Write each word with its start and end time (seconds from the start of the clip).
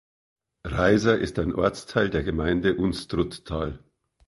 Reiser 0.65 1.19
ist 1.19 1.37
ein 1.37 1.53
Ortsteil 1.53 2.09
der 2.09 2.23
Gemeinde 2.23 2.73
Unstruttal. 2.73 3.83